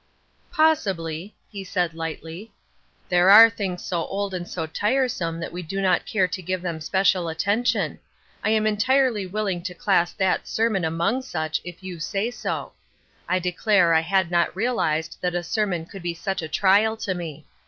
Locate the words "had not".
14.01-14.55